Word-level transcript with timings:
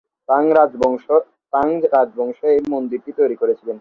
থাং 0.29 0.43
রাজবংশ 1.93 2.39
এই 2.51 2.61
মন্দিরটি 2.69 3.11
তৈরি 3.19 3.35
করেছিল। 3.35 3.69